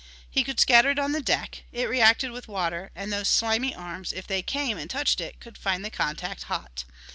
[0.27, 4.11] He could scatter it on the deck it reacted with water, and those slimy arms,
[4.11, 6.85] if they came and touched it, could find the contact hot.